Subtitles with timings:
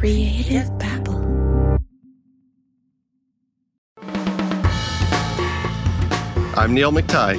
[0.00, 1.20] Creative Babble.
[6.56, 7.36] I'm Neil McTie,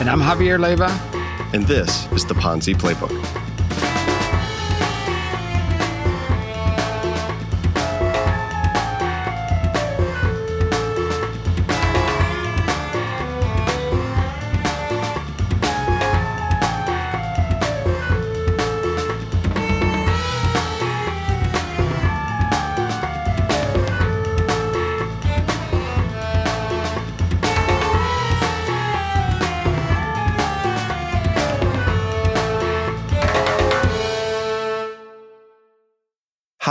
[0.00, 0.86] And I'm Javier Leva.
[1.52, 3.41] and this is the Ponzi Playbook.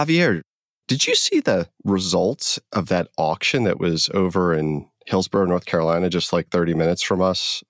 [0.05, 0.41] Javier,
[0.87, 6.09] did you see the results of that auction that was over in Hillsborough, North Carolina,
[6.09, 7.63] just like 30 minutes from us?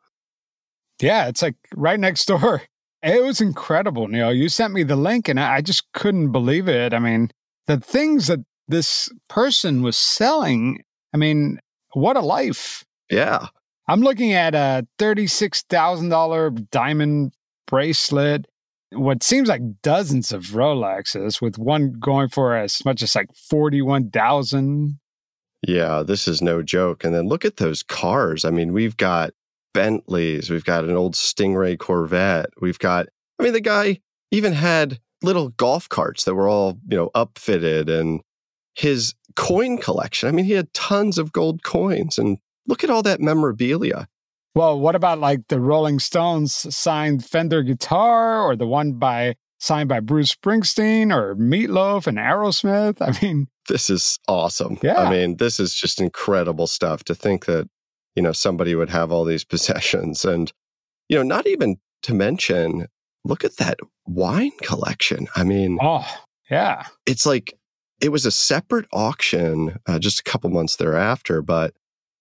[1.02, 2.64] Yeah, it's like right next door.
[3.04, 4.32] It was incredible, Neil.
[4.32, 6.94] You sent me the link and I just couldn't believe it.
[6.94, 7.32] I mean,
[7.66, 11.60] the things that this person was selling, I mean,
[11.94, 12.86] what a life.
[13.10, 13.48] Yeah.
[13.88, 17.34] I'm looking at a $36,000 diamond
[17.66, 18.46] bracelet,
[18.92, 25.00] what seems like dozens of Rolexes, with one going for as much as like 41,000.
[25.68, 27.04] Yeah, this is no joke.
[27.04, 28.46] And then look at those cars.
[28.46, 29.32] I mean, we've got
[29.74, 33.08] Bentleys, we've got an old Stingray Corvette, we've got,
[33.40, 34.00] I mean, the guy
[34.32, 38.22] even had little golf carts that were all, you know, upfitted and
[38.76, 40.28] his coin collection.
[40.28, 44.08] I mean, he had tons of gold coins and look at all that memorabilia.
[44.54, 49.90] Well, what about like the Rolling Stones signed Fender guitar or the one by signed
[49.90, 52.98] by Bruce Springsteen or Meatloaf and Aerosmith?
[53.02, 54.78] I mean, This is awesome.
[54.82, 54.98] Yeah.
[54.98, 57.70] I mean, this is just incredible stuff to think that,
[58.16, 60.52] you know, somebody would have all these possessions and,
[61.08, 62.88] you know, not even to mention,
[63.24, 65.28] look at that wine collection.
[65.36, 66.08] I mean, oh,
[66.50, 66.88] yeah.
[67.06, 67.54] it's like
[68.02, 71.74] it was a separate auction uh, just a couple months thereafter, but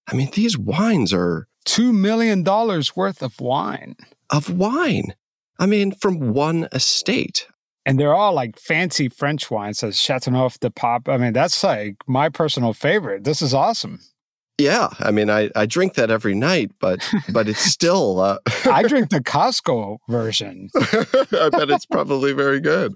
[0.07, 3.97] I mean, these wines are $2 million worth of wine.
[4.31, 5.15] of wine.
[5.59, 7.47] I mean, from one estate.
[7.87, 11.09] And they're all like fancy French wines, as Chateauneuf du Pape.
[11.09, 13.25] I mean, that's like my personal favorite.
[13.25, 14.01] This is awesome.
[14.59, 17.01] Yeah, I mean, I, I drink that every night, but
[17.33, 18.21] but it's still.
[18.21, 20.69] Uh, I drink the Costco version.
[20.75, 22.95] I bet it's probably very good.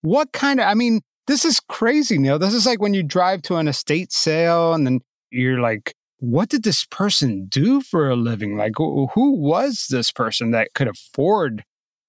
[0.00, 2.38] What kind of, I mean, this is crazy, Neil.
[2.38, 5.00] This is like when you drive to an estate sale and then
[5.30, 8.56] you're like, what did this person do for a living?
[8.56, 11.64] Like, who was this person that could afford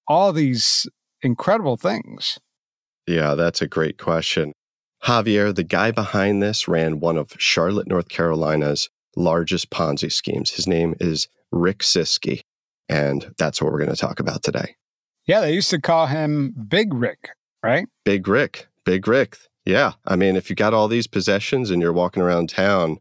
[0.06, 0.86] all these
[1.20, 2.38] incredible things?
[3.08, 4.52] Yeah, that's a great question.
[5.02, 10.52] Javier, the guy behind this, ran one of Charlotte, North Carolina's largest Ponzi schemes.
[10.52, 12.42] His name is Rick Siskey,
[12.88, 14.76] and that's what we're going to talk about today.
[15.26, 17.30] Yeah, they used to call him Big Rick,
[17.64, 17.88] right?
[18.04, 19.38] Big Rick, Big Rick.
[19.64, 22.98] Yeah, I mean, if you got all these possessions and you're walking around town,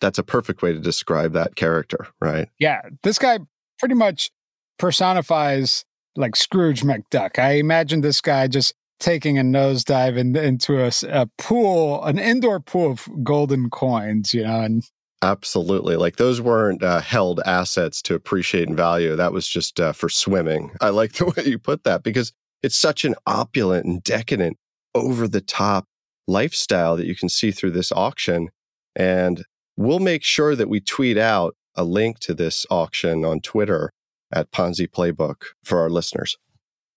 [0.00, 2.48] that's a perfect way to describe that character, right?
[2.58, 3.38] Yeah, this guy
[3.78, 4.30] pretty much
[4.78, 5.84] personifies
[6.16, 7.38] like Scrooge McDuck.
[7.38, 12.92] I imagine this guy just taking a nosedive in, into a pool, an indoor pool
[12.92, 14.84] of golden coins, you know, and
[15.22, 15.96] Absolutely.
[15.96, 19.14] Like those weren't uh, held assets to appreciate in value.
[19.16, 20.72] That was just uh, for swimming.
[20.80, 22.32] I like the way you put that because
[22.62, 24.56] it's such an opulent and decadent,
[24.94, 25.86] over the top
[26.26, 28.48] lifestyle that you can see through this auction.
[28.96, 29.44] And
[29.80, 33.90] we'll make sure that we tweet out a link to this auction on Twitter
[34.30, 36.36] at Ponzi Playbook for our listeners.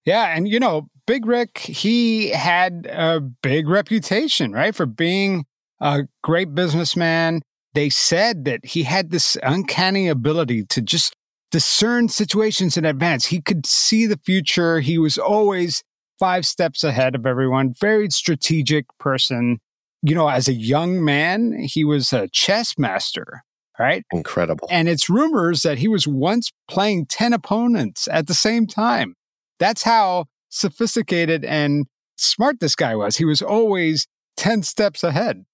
[0.06, 5.46] Yeah, and you know, Big Rick, he had a big reputation, right, for being
[5.80, 7.42] a great businessman.
[7.74, 11.16] They said that he had this uncanny ability to just
[11.52, 13.28] discern situations in advance.
[13.28, 14.82] He could see the future.
[14.82, 15.84] He was always
[16.20, 19.60] five steps ahead of everyone, very strategic person.
[20.06, 23.44] You know, as a young man, he was a chess master,
[23.80, 24.04] right?
[24.12, 24.68] Incredible.
[24.70, 29.16] And it's rumors that he was once playing 10 opponents at the same time.
[29.60, 31.88] That's how sophisticated and
[32.18, 33.18] smart this guy was.
[33.18, 34.08] He was always
[34.38, 35.46] 10 steps ahead.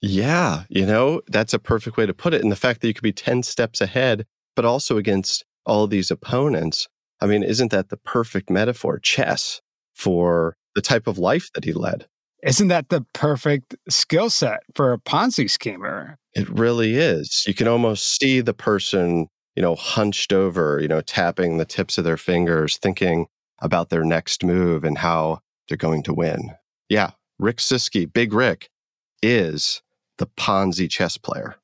[0.00, 2.42] Yeah, you know, that's a perfect way to put it.
[2.42, 4.24] And the fact that you could be 10 steps ahead,
[4.56, 6.88] but also against all these opponents.
[7.20, 9.60] I mean, isn't that the perfect metaphor, chess,
[9.94, 12.06] for the type of life that he led?
[12.42, 16.18] Isn't that the perfect skill set for a Ponzi schemer?
[16.34, 17.44] It really is.
[17.46, 21.98] You can almost see the person, you know, hunched over, you know, tapping the tips
[21.98, 23.26] of their fingers, thinking
[23.60, 26.52] about their next move and how they're going to win.
[26.88, 28.70] Yeah, Rick Siskey, Big Rick,
[29.22, 29.82] is
[30.18, 31.56] the Ponzi chess player.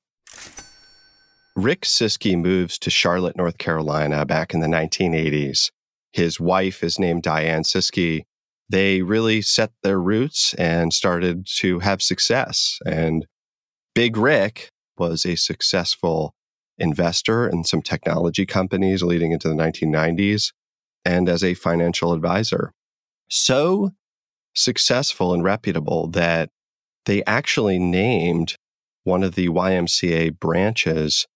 [1.57, 5.71] Rick Siskey moves to Charlotte, North Carolina back in the 1980s.
[6.13, 8.25] His wife is named Diane Siskey.
[8.69, 12.79] They really set their roots and started to have success.
[12.85, 13.27] And
[13.95, 16.35] Big Rick was a successful
[16.79, 20.53] investor in some technology companies leading into the 1990s
[21.05, 22.73] and as a financial advisor.
[23.29, 23.93] So
[24.55, 26.51] successful and reputable that
[27.05, 28.57] they actually named
[29.05, 31.27] one of the YMCA branches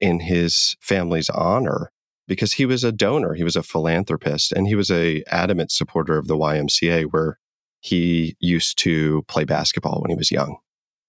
[0.00, 1.90] in his family's honor
[2.28, 6.16] because he was a donor, he was a philanthropist, and he was a adamant supporter
[6.16, 7.38] of the YMCA where
[7.80, 10.58] he used to play basketball when he was young.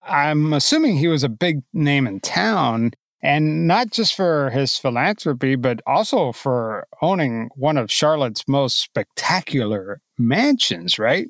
[0.03, 5.55] I'm assuming he was a big name in town and not just for his philanthropy,
[5.55, 11.27] but also for owning one of Charlotte's most spectacular mansions, right?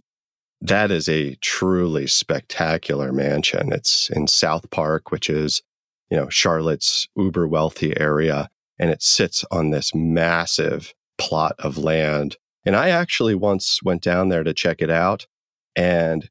[0.62, 3.72] That is a truly spectacular mansion.
[3.72, 5.64] It's in South Park, which is,
[6.12, 8.50] you know, Charlotte's uber wealthy area.
[8.80, 12.38] And it sits on this massive plot of land.
[12.66, 15.28] And I actually once went down there to check it out.
[15.76, 16.30] And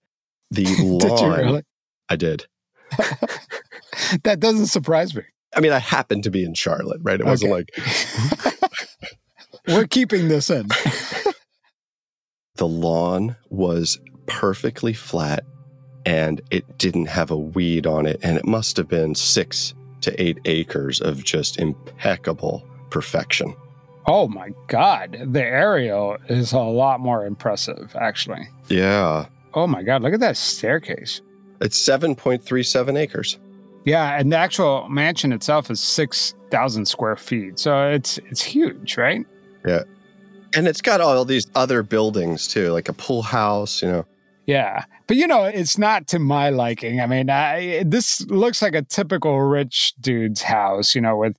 [0.50, 0.98] the lawn.
[0.98, 1.62] did you really?
[2.08, 2.46] I did.
[4.24, 5.22] that doesn't surprise me.
[5.54, 7.20] I mean, I happened to be in Charlotte, right?
[7.20, 7.70] It wasn't like.
[9.68, 10.68] We're keeping this in.
[12.56, 15.44] the lawn was perfectly flat
[16.06, 18.18] and it didn't have a weed on it.
[18.22, 23.54] And it must have been six to eight acres of just impeccable perfection.
[24.06, 25.18] Oh my God.
[25.32, 28.48] The aerial is a lot more impressive, actually.
[28.68, 29.26] Yeah.
[29.54, 30.02] Oh my God.
[30.02, 31.20] Look at that staircase.
[31.60, 33.38] It's 7.37 acres.
[33.84, 37.58] Yeah, and the actual mansion itself is 6,000 square feet.
[37.58, 39.24] So it's it's huge, right?
[39.66, 39.84] Yeah.
[40.54, 44.06] And it's got all these other buildings too, like a pool house, you know.
[44.48, 44.86] Yeah.
[45.06, 47.00] But you know, it's not to my liking.
[47.00, 51.36] I mean, I, this looks like a typical rich dude's house, you know, with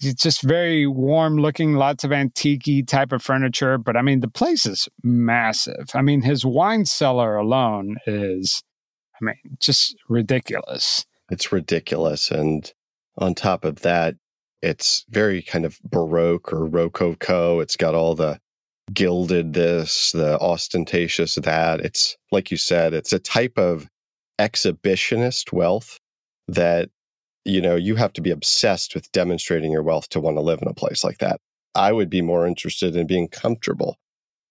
[0.00, 3.78] just very warm looking, lots of antique type of furniture.
[3.78, 5.90] But I mean, the place is massive.
[5.94, 8.62] I mean, his wine cellar alone is,
[9.20, 11.04] I mean, just ridiculous.
[11.32, 12.30] It's ridiculous.
[12.30, 12.72] And
[13.18, 14.14] on top of that,
[14.62, 17.58] it's very kind of Baroque or Rococo.
[17.58, 18.38] It's got all the
[18.92, 21.80] gilded this, the ostentatious that.
[21.80, 23.88] It's like you said, it's a type of
[24.40, 25.98] exhibitionist wealth
[26.48, 26.90] that,
[27.44, 30.60] you know, you have to be obsessed with demonstrating your wealth to want to live
[30.62, 31.40] in a place like that.
[31.74, 33.96] I would be more interested in being comfortable.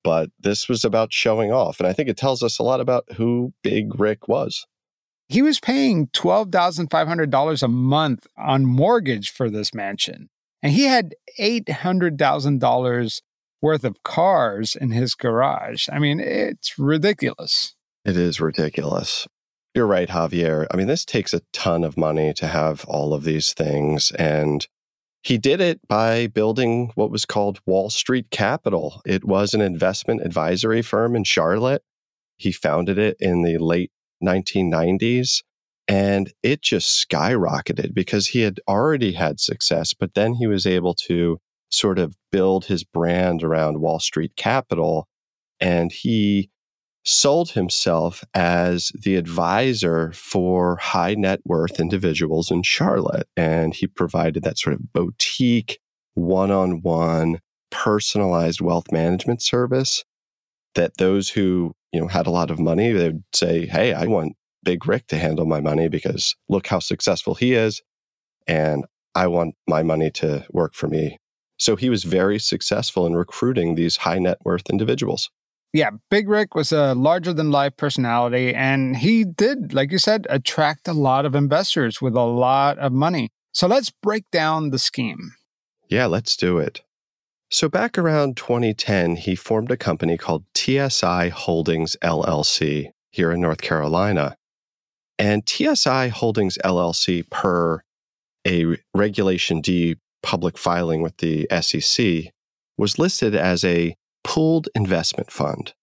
[0.04, 1.80] But this was about showing off.
[1.80, 4.66] And I think it tells us a lot about who Big Rick was.
[5.30, 10.30] He was paying $12,500 a month on mortgage for this mansion.
[10.64, 13.22] And he had $800,000
[13.62, 15.88] worth of cars in his garage.
[15.92, 17.76] I mean, it's ridiculous.
[18.04, 19.28] It is ridiculous.
[19.74, 20.68] You're right, Javier.
[20.72, 24.12] I mean, this takes a ton of money to have all of these things.
[24.12, 24.68] And
[25.24, 29.02] he did it by building what was called Wall Street Capital.
[29.06, 31.84] It was an investment advisory firm in Charlotte.
[32.38, 33.92] He founded it in the late
[34.24, 35.44] 1990s.
[35.88, 40.94] And it just skyrocketed because he had already had success, but then he was able
[41.06, 41.40] to
[41.72, 45.08] sort of build his brand around Wall Street Capital.
[45.60, 46.50] And he
[47.04, 53.28] sold himself as the advisor for high net worth individuals in Charlotte.
[53.36, 55.80] And he provided that sort of boutique,
[56.14, 57.40] one on one,
[57.72, 60.04] personalized wealth management service
[60.76, 64.06] that those who you know had a lot of money they would say hey i
[64.06, 67.82] want big rick to handle my money because look how successful he is
[68.46, 71.18] and i want my money to work for me
[71.62, 75.30] so he was very successful in recruiting these high net worth individuals.
[75.74, 80.26] Yeah big rick was a larger than life personality and he did like you said
[80.30, 83.30] attract a lot of investors with a lot of money.
[83.54, 85.34] So let's break down the scheme.
[85.88, 86.82] Yeah let's do it.
[87.54, 93.60] So, back around 2010, he formed a company called TSI Holdings LLC here in North
[93.60, 94.38] Carolina.
[95.20, 97.84] And TSI Holdings LLC, per
[98.48, 102.32] a Regulation D public filing with the SEC,
[102.78, 105.74] was listed as a pooled investment fund.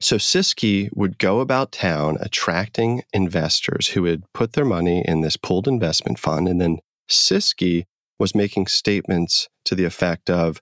[0.00, 5.36] So Siskey would go about town attracting investors who would put their money in this
[5.36, 6.46] pooled investment fund.
[6.46, 6.78] And then
[7.10, 7.84] Siskey
[8.18, 10.60] was making statements to the effect of,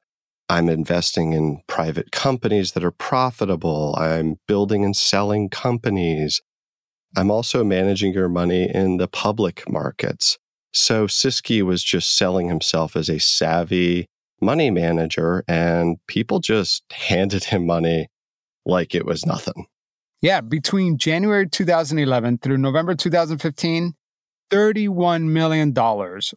[0.49, 3.95] I'm investing in private companies that are profitable.
[3.99, 6.41] I'm building and selling companies.
[7.17, 10.39] I'm also managing your money in the public markets.
[10.77, 14.07] So Siskey was just selling himself as a savvy
[14.43, 18.09] money manager, and people just handed him money
[18.67, 19.67] like it was nothing.
[20.21, 23.95] Yeah, between January 2011 through November 2015,
[24.51, 25.75] $31 million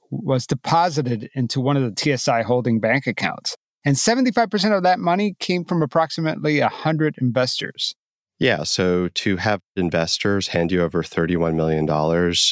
[0.10, 3.56] was deposited into one of the TSI holding bank accounts.
[3.86, 7.94] And 75% of that money came from approximately 100 investors.
[8.40, 8.64] Yeah.
[8.64, 11.86] So to have investors hand you over $31 million,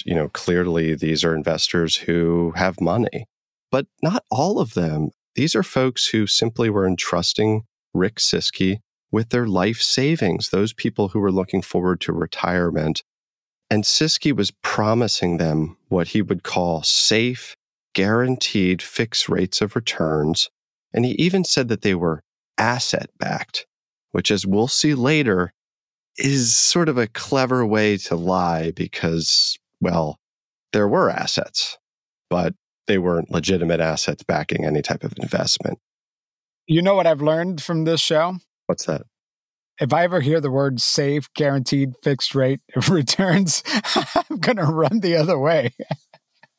[0.06, 3.26] you know, clearly these are investors who have money,
[3.72, 5.12] but not all of them.
[5.36, 7.64] These are folks who simply were entrusting
[7.94, 8.80] Rick Siskey
[9.12, 13.04] with their life savings, those people who were looking forward to retirement.
[13.70, 17.56] And Siskey was promising them what he would call safe,
[17.94, 20.50] guaranteed fixed rates of returns.
[20.94, 22.24] And he even said that they were
[22.58, 23.66] asset backed,
[24.12, 25.54] which, as we'll see later,
[26.18, 30.18] is sort of a clever way to lie because, well,
[30.74, 31.78] there were assets,
[32.30, 32.54] but
[32.88, 35.80] they weren't legitimate assets backing any type of investment.
[36.68, 38.38] You know what I've learned from this show?
[38.66, 39.04] What's that?
[39.80, 43.64] If I ever hear the word safe, guaranteed, fixed rate of returns,
[44.16, 45.72] I'm going to run the other way.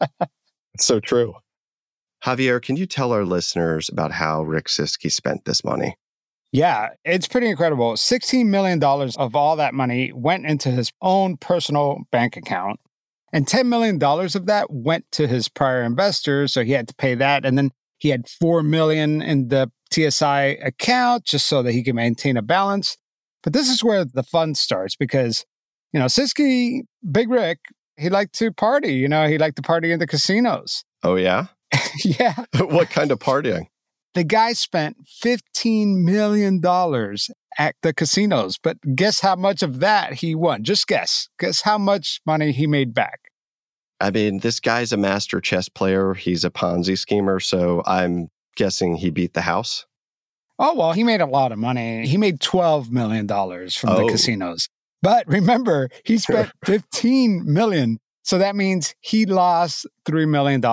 [0.01, 1.35] it's so true.
[2.25, 5.97] Javier, can you tell our listeners about how Rick Siskey spent this money?
[6.53, 7.93] Yeah, it's pretty incredible.
[7.95, 12.81] $16 million of all that money went into his own personal bank account.
[13.33, 16.55] And $10 million of that went to his prior investors.
[16.55, 17.45] So he had to pay that.
[17.45, 21.95] And then he had 4 million in the TSI account just so that he could
[21.95, 22.97] maintain a balance.
[23.43, 25.45] But this is where the fun starts because,
[25.93, 27.59] you know, Siskey, Big Rick,
[27.99, 28.95] he liked to party.
[28.95, 30.85] You know, he liked to party in the casinos.
[31.03, 31.47] Oh, yeah?
[32.05, 32.35] yeah.
[32.59, 33.67] what kind of partying?
[34.15, 36.61] The guy spent $15 million
[37.59, 40.65] at the casinos, but guess how much of that he won?
[40.65, 41.29] Just guess.
[41.39, 43.21] Guess how much money he made back.
[44.01, 46.15] I mean, this guy's a master chess player.
[46.15, 47.41] He's a Ponzi schemer.
[47.41, 49.87] So I'm guessing he beat the house.
[50.59, 52.07] Oh, well, he made a lot of money.
[52.07, 54.05] He made $12 million from oh.
[54.05, 54.69] the casinos.
[55.03, 57.99] But remember, he spent 15 million.
[58.23, 60.65] So that means he lost $3 million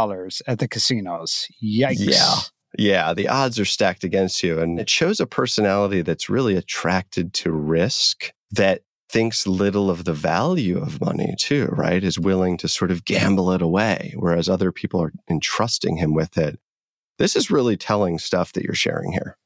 [0.48, 1.48] at the casinos.
[1.64, 1.96] Yikes.
[2.00, 2.36] Yeah.
[2.78, 4.60] Yeah, the odds are stacked against you.
[4.60, 10.14] And it shows a personality that's really attracted to risk, that thinks little of the
[10.14, 12.04] value of money, too, right?
[12.04, 16.38] Is willing to sort of gamble it away, whereas other people are entrusting him with
[16.38, 16.60] it.
[17.18, 19.38] This is really telling stuff that you're sharing here.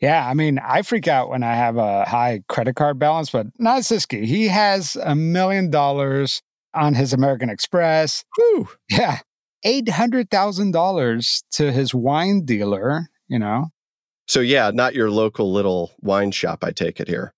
[0.00, 3.48] Yeah, I mean, I freak out when I have a high credit card balance, but
[3.58, 4.24] not Siskey.
[4.24, 6.40] He has a million dollars
[6.72, 8.24] on his American Express.
[8.36, 8.68] Whew.
[8.88, 9.18] Yeah.
[9.64, 13.68] $800,000 to his wine dealer, you know.
[14.26, 17.34] So, yeah, not your local little wine shop, I take it here.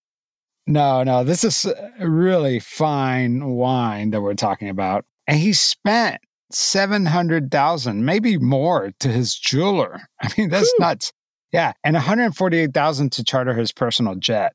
[0.67, 1.67] No, no, this is
[1.99, 5.05] really fine wine that we're talking about.
[5.27, 10.03] And he spent 700,000, maybe more to his jeweler.
[10.23, 10.87] I mean, that's Whew.
[10.87, 11.13] nuts.
[11.53, 14.55] Yeah, and 148,000 to charter his personal jet.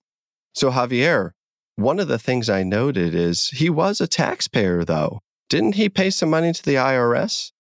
[0.54, 1.32] So Javier,
[1.76, 5.20] one of the things I noted is he was a taxpayer though.
[5.50, 7.52] Didn't he pay some money to the IRS?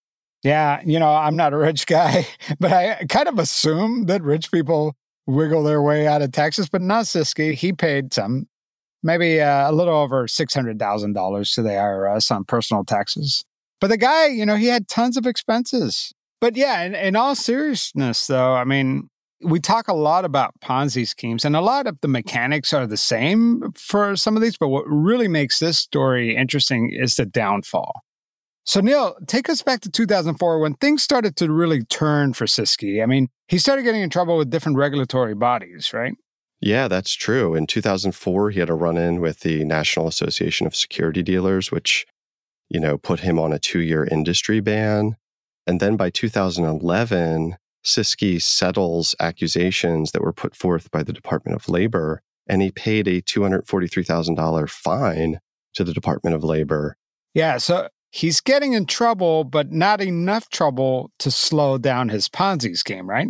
[0.43, 2.27] Yeah, you know, I'm not a rich guy,
[2.59, 6.81] but I kind of assume that rich people wiggle their way out of taxes, but
[6.81, 7.53] not Siskey.
[7.53, 8.47] He paid some,
[9.03, 13.43] maybe uh, a little over $600,000 to the IRS on personal taxes.
[13.79, 16.13] But the guy, you know, he had tons of expenses.
[16.39, 19.09] But yeah, in, in all seriousness, though, I mean,
[19.41, 22.97] we talk a lot about Ponzi schemes, and a lot of the mechanics are the
[22.97, 24.57] same for some of these.
[24.57, 28.03] But what really makes this story interesting is the downfall.
[28.67, 33.01] So, Neil, take us back to 2004 when things started to really turn for Siskey.
[33.01, 36.13] I mean, he started getting in trouble with different regulatory bodies, right?
[36.59, 37.55] Yeah, that's true.
[37.55, 42.05] In 2004, he had a run in with the National Association of Security Dealers, which,
[42.67, 45.15] you know, put him on a two year industry ban.
[45.65, 47.55] And then by 2011,
[47.85, 53.07] Siskey settles accusations that were put forth by the Department of Labor, and he paid
[53.07, 55.39] a $243,000 fine
[55.73, 56.97] to the Department of Labor.
[57.33, 57.59] Yeah.
[57.59, 63.09] So he's getting in trouble, but not enough trouble to slow down his Ponzi scheme,
[63.09, 63.27] right?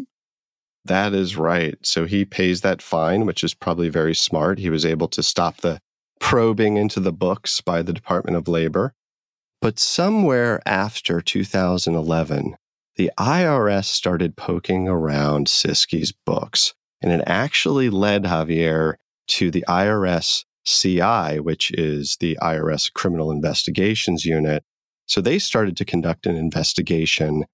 [0.86, 1.76] That is right.
[1.84, 4.60] So he pays that fine, which is probably very smart.
[4.60, 5.80] He was able to stop the
[6.20, 8.94] probing into the books by the Department of Labor.
[9.62, 12.56] But somewhere after 2011,
[12.96, 18.96] the IRS started poking around Siskey's books, and it actually led Javier
[19.28, 24.64] to the IRS CI, which is the IRS Criminal Investigations Unit.
[25.06, 27.46] So they started to conduct an investigation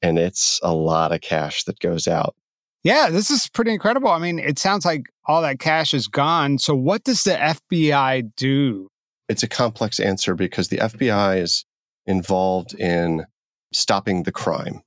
[0.03, 2.35] And it's a lot of cash that goes out.
[2.83, 4.11] Yeah, this is pretty incredible.
[4.11, 6.59] I mean, it sounds like all that cash is gone.
[6.59, 8.90] So, what does the FBI do?
[9.31, 11.65] It's a complex answer because the FBI is
[12.05, 13.25] involved in
[13.73, 14.81] stopping the crime.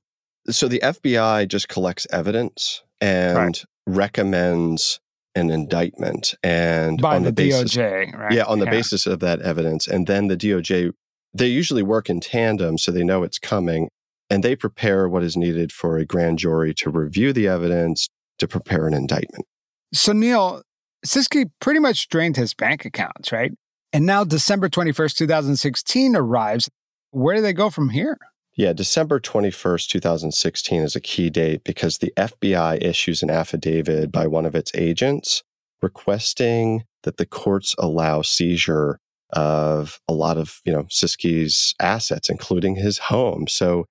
[0.49, 3.65] So the FBI just collects evidence and right.
[3.87, 4.99] recommends
[5.33, 8.31] an indictment and by on the, the basis, DOJ, right?
[8.31, 8.71] Yeah, on the yeah.
[8.71, 9.87] basis of that evidence.
[9.87, 10.91] And then the DOJ,
[11.33, 13.89] they usually work in tandem so they know it's coming
[14.29, 18.47] and they prepare what is needed for a grand jury to review the evidence to
[18.47, 19.45] prepare an indictment.
[19.91, 20.61] So Neil,
[21.03, 23.51] Siskey pretty much drained his bank accounts, right?
[23.95, 26.69] And now December 21st, 2016 arrives.
[27.11, 28.17] Where do they go from here?
[28.57, 34.27] Yeah, December 21st, 2016 is a key date because the FBI issues an affidavit by
[34.27, 35.43] one of its agents
[35.81, 38.99] requesting that the courts allow seizure
[39.31, 43.47] of a lot of, you know, Siskey's assets, including his home.
[43.47, 43.85] So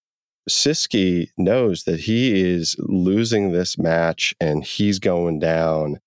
[0.51, 5.99] Siskey knows that he is losing this match and he's going down.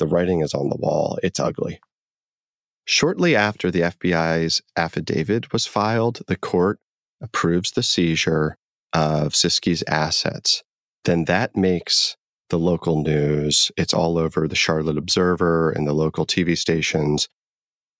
[0.00, 1.20] The writing is on the wall.
[1.22, 1.78] It's ugly.
[2.86, 6.78] Shortly after the FBI's affidavit was filed, the court
[7.20, 8.56] approves the seizure
[8.92, 10.62] of Siskey's assets,
[11.04, 12.16] then that makes
[12.50, 13.72] the local news.
[13.76, 17.28] It's all over the Charlotte Observer and the local TV stations.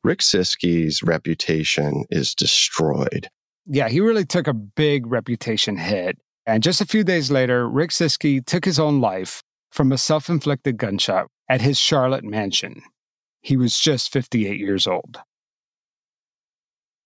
[0.03, 3.29] Rick Siskey's reputation is destroyed.
[3.66, 6.18] Yeah, he really took a big reputation hit.
[6.47, 9.42] And just a few days later, Rick Siskey took his own life
[9.73, 12.83] from a self inflicted gunshot at his Charlotte mansion.
[13.44, 15.18] He was just 58 years old.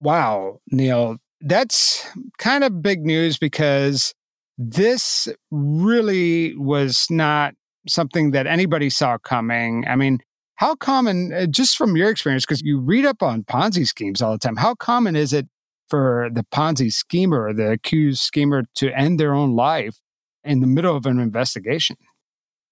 [0.00, 2.06] Wow, Neil, that's
[2.38, 4.14] kind of big news because
[4.56, 7.54] this really was not
[7.88, 9.84] something that anybody saw coming.
[9.88, 10.20] I mean,
[10.54, 14.30] how common, uh, just from your experience, because you read up on Ponzi schemes all
[14.30, 15.48] the time, how common is it
[15.88, 19.98] for the Ponzi schemer, the accused schemer, to end their own life
[20.44, 21.96] in the middle of an investigation?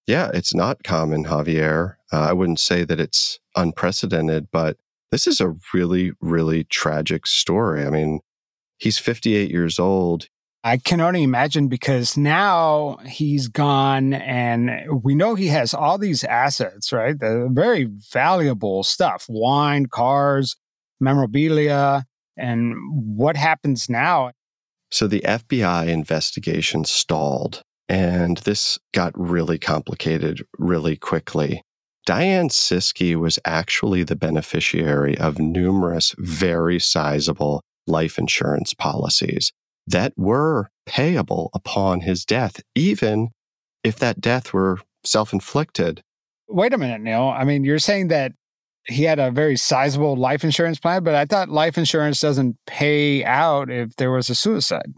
[0.06, 1.96] Yeah, it's not common, Javier.
[2.12, 4.76] Uh, I wouldn't say that it's unprecedented, but
[5.10, 7.84] this is a really, really tragic story.
[7.84, 8.20] I mean,
[8.78, 10.28] He's 58 years old.
[10.62, 14.70] I can only imagine because now he's gone and
[15.04, 17.18] we know he has all these assets, right?
[17.18, 20.56] The very valuable stuff wine, cars,
[21.00, 22.04] memorabilia.
[22.36, 24.32] And what happens now?
[24.90, 31.62] So the FBI investigation stalled and this got really complicated really quickly.
[32.04, 39.52] Diane Siskey was actually the beneficiary of numerous very sizable life insurance policies
[39.86, 43.30] that were payable upon his death, even
[43.82, 46.02] if that death were self inflicted.
[46.48, 47.28] Wait a minute, Neil.
[47.28, 48.32] I mean, you're saying that
[48.84, 53.24] he had a very sizable life insurance plan, but I thought life insurance doesn't pay
[53.24, 54.94] out if there was a suicide.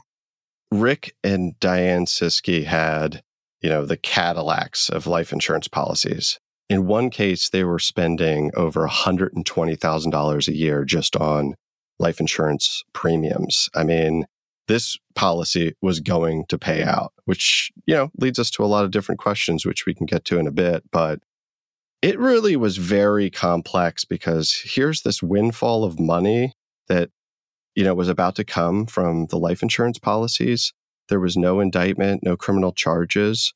[0.70, 3.22] Rick and Diane Siskey had,
[3.60, 6.38] you know, the Cadillacs of life insurance policies.
[6.68, 11.54] In one case, they were spending over $120,000 a year just on
[11.98, 13.70] life insurance premiums.
[13.74, 14.26] I mean,
[14.68, 18.84] this policy was going to pay out, which, you know, leads us to a lot
[18.84, 20.84] of different questions, which we can get to in a bit.
[20.92, 21.20] But
[22.02, 26.52] it really was very complex because here's this windfall of money
[26.88, 27.10] that,
[27.78, 30.72] you know, was about to come from the life insurance policies.
[31.08, 33.54] There was no indictment, no criminal charges.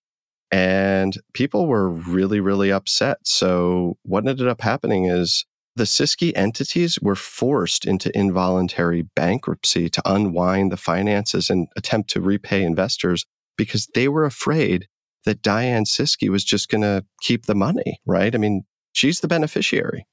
[0.52, 3.16] And people were really, really upset.
[3.24, 10.02] So, what ended up happening is the Siskey entities were forced into involuntary bankruptcy to
[10.04, 13.24] unwind the finances and attempt to repay investors
[13.58, 14.86] because they were afraid
[15.24, 18.32] that Diane Siskey was just going to keep the money, right?
[18.32, 20.06] I mean, she's the beneficiary.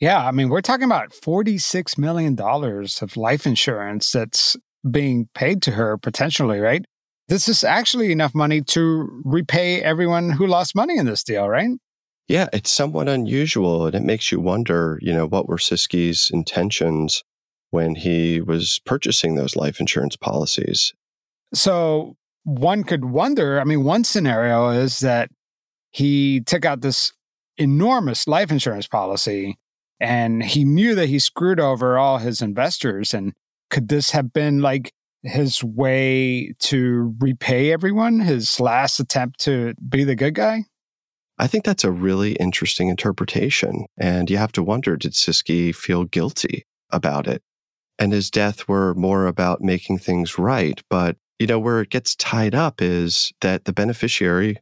[0.00, 4.56] Yeah, I mean, we're talking about $46 million of life insurance that's
[4.90, 6.84] being paid to her potentially, right?
[7.28, 11.70] This is actually enough money to repay everyone who lost money in this deal, right?
[12.28, 13.86] Yeah, it's somewhat unusual.
[13.86, 17.22] And it makes you wonder, you know, what were Siskey's intentions
[17.70, 20.92] when he was purchasing those life insurance policies?
[21.54, 25.30] So one could wonder I mean, one scenario is that
[25.90, 27.12] he took out this
[27.56, 29.56] enormous life insurance policy
[30.00, 33.14] and he knew that he screwed over all his investors.
[33.14, 33.32] And
[33.70, 40.04] could this have been like his way to repay everyone, his last attempt to be
[40.04, 40.64] the good guy?
[41.38, 43.86] I think that's a really interesting interpretation.
[43.98, 47.42] And you have to wonder did Siskey feel guilty about it?
[47.98, 50.82] And his death were more about making things right.
[50.88, 54.58] But, you know, where it gets tied up is that the beneficiary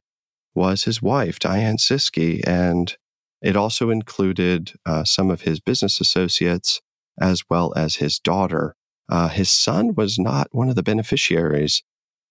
[0.55, 2.43] was his wife, Diane Siskey.
[2.47, 2.97] And
[3.45, 6.81] it also included uh, some of his business associates
[7.21, 8.75] as well as his daughter.
[9.09, 11.83] Uh, his son was not one of the beneficiaries,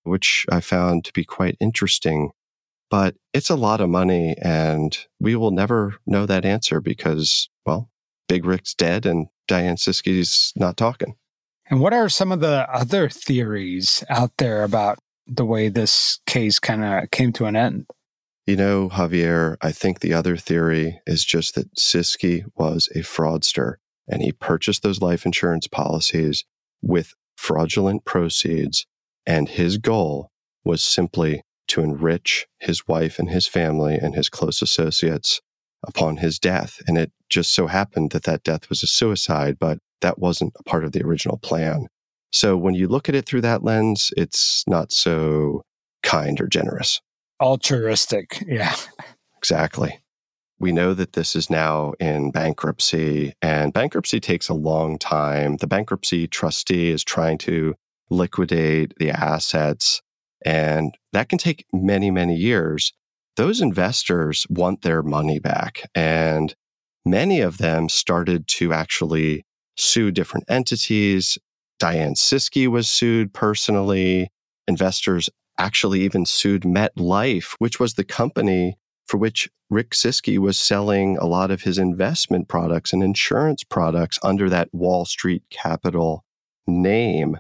[0.02, 2.32] which I found to be quite interesting.
[2.90, 7.90] But it's a lot of money, and we will never know that answer because, well,
[8.28, 11.16] Big Rick's dead and Diane Siskey's not talking.
[11.70, 14.98] And what are some of the other theories out there about
[15.28, 17.86] the way this case kind of came to an end?
[18.46, 23.76] You know, Javier, I think the other theory is just that Siskey was a fraudster
[24.06, 26.44] and he purchased those life insurance policies
[26.82, 28.86] with fraudulent proceeds.
[29.26, 30.30] And his goal
[30.66, 35.40] was simply to enrich his wife and his family and his close associates
[35.88, 36.82] upon his death.
[36.86, 40.64] And it just so happened that that death was a suicide, but that wasn't a
[40.64, 41.88] part of the original plan.
[42.34, 45.62] So when you look at it through that lens, it's not so
[46.02, 47.00] kind or generous.
[47.44, 48.42] Altruistic.
[48.48, 48.74] Yeah.
[49.38, 50.00] Exactly.
[50.60, 55.58] We know that this is now in bankruptcy, and bankruptcy takes a long time.
[55.58, 57.76] The bankruptcy trustee is trying to
[58.10, 60.02] liquidate the assets,
[60.46, 62.94] and that can take many, many years.
[63.36, 66.56] Those investors want their money back, and
[67.06, 69.44] many of them started to actually
[69.76, 71.38] sue different entities.
[71.78, 74.32] Diane Siskey was sued personally.
[74.66, 81.18] Investors actually even sued MetLife, which was the company for which Rick Siskey was selling
[81.18, 86.24] a lot of his investment products and insurance products under that Wall Street Capital
[86.68, 87.38] name.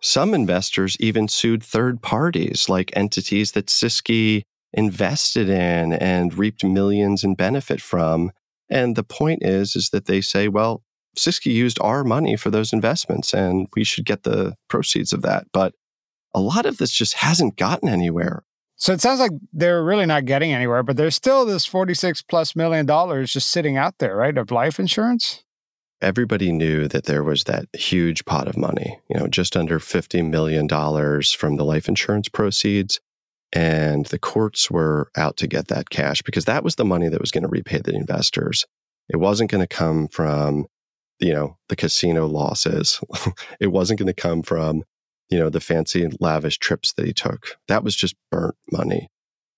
[0.00, 7.22] Some investors even sued third parties, like entities that Siskey invested in and reaped millions
[7.22, 8.32] in benefit from.
[8.70, 10.82] And the point is, is that they say, well,
[11.16, 15.46] Siskey used our money for those investments and we should get the proceeds of that.
[15.52, 15.74] But
[16.34, 18.44] a lot of this just hasn't gotten anywhere.
[18.76, 22.56] So it sounds like they're really not getting anywhere, but there's still this 46 plus
[22.56, 25.44] million dollars just sitting out there, right, of life insurance?
[26.00, 30.28] Everybody knew that there was that huge pot of money, you know, just under $50
[30.28, 32.98] million from the life insurance proceeds.
[33.52, 37.20] And the courts were out to get that cash because that was the money that
[37.20, 38.64] was going to repay the investors.
[39.08, 40.66] It wasn't going to come from,
[41.20, 43.00] you know, the casino losses.
[43.60, 44.82] it wasn't going to come from
[45.32, 47.56] you know, the fancy lavish trips that he took.
[47.66, 49.08] That was just burnt money.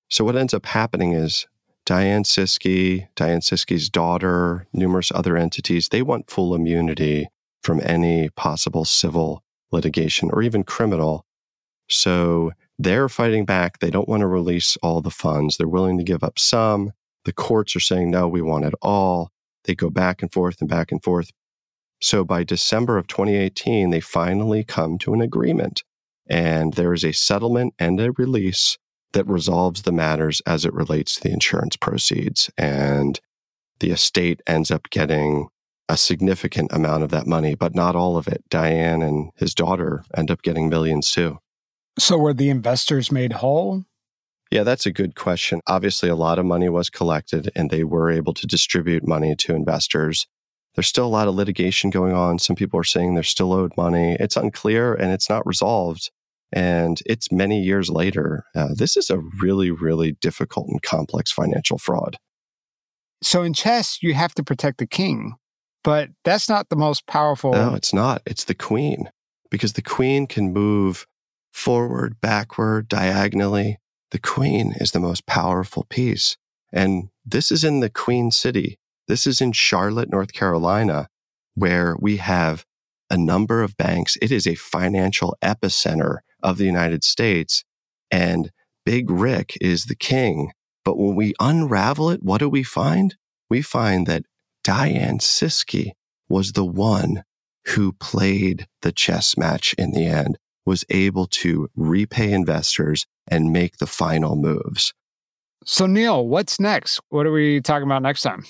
[0.09, 1.47] So what ends up happening is
[1.85, 7.29] Diane Siskey, Diane Siskey's daughter, numerous other entities, they want full immunity
[7.63, 11.27] from any possible civil litigation or even criminal.
[11.89, 13.81] So they're fighting back.
[13.81, 15.57] They don't want to release all the funds.
[15.57, 16.93] They're willing to give up some.
[17.25, 19.31] The courts are saying, no, we want it all.
[19.65, 21.31] They go back and forth and back and forth.
[22.05, 25.85] So by December of 2018, they finally come to an agreement.
[26.29, 28.77] And there is a settlement and a release
[29.15, 32.51] that resolves the matters as it relates to the insurance proceeds.
[32.59, 33.19] And
[33.81, 35.49] the estate ends up getting
[35.89, 38.45] a significant amount of that money, but not all of it.
[38.51, 41.39] Diane and his daughter end up getting millions too.
[41.99, 43.87] So were the investors made whole?
[44.51, 45.63] Yeah, that's a good question.
[45.67, 49.55] Obviously, a lot of money was collected and they were able to distribute money to
[49.55, 50.27] investors.
[50.75, 52.39] There's still a lot of litigation going on.
[52.39, 54.17] Some people are saying they're still owed money.
[54.19, 56.11] It's unclear and it's not resolved.
[56.53, 58.45] And it's many years later.
[58.55, 62.17] Uh, this is a really, really difficult and complex financial fraud.
[63.23, 65.35] So in chess, you have to protect the king,
[65.83, 67.53] but that's not the most powerful.
[67.53, 68.23] No, it's not.
[68.27, 69.11] It's the queen
[69.51, 71.07] because the queen can move
[71.53, 73.79] forward, backward, diagonally.
[74.11, 76.37] The queen is the most powerful piece.
[76.73, 78.79] And this is in the queen city.
[79.09, 81.09] This is in Charlotte, North Carolina,
[81.55, 82.65] where we have
[83.11, 84.17] a number of banks.
[84.23, 87.65] It is a financial epicenter of the United States.
[88.11, 88.51] And
[88.85, 90.53] Big Rick is the king.
[90.85, 93.17] But when we unravel it, what do we find?
[93.49, 94.25] We find that
[94.63, 95.93] Diane Siskey
[96.29, 97.25] was the one
[97.69, 103.79] who played the chess match in the end was able to repay investors and make
[103.79, 104.95] the final moves.
[105.65, 107.01] So, Neil, what's next?
[107.09, 108.45] What are we talking about next time?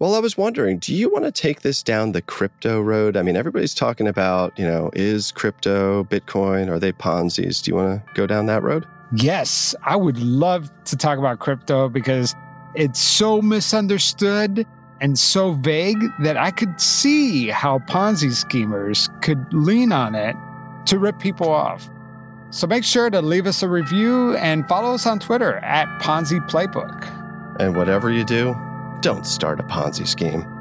[0.00, 3.16] Well, I was wondering, do you want to take this down the crypto road?
[3.16, 7.62] I mean, everybody's talking about, you know, is crypto, Bitcoin, are they Ponzi's?
[7.62, 8.86] Do you want to go down that road?
[9.14, 12.34] Yes, I would love to talk about crypto because
[12.74, 14.66] it's so misunderstood
[15.00, 20.34] and so vague that I could see how Ponzi schemers could lean on it
[20.86, 21.88] to rip people off.
[22.50, 26.44] So make sure to leave us a review and follow us on Twitter at Ponzi
[26.50, 27.08] Playbook.
[27.60, 28.56] And whatever you do,
[29.04, 30.53] don't start a Ponzi scheme.